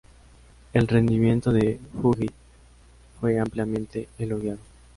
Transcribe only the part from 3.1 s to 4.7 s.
fue ampliamente elogiado.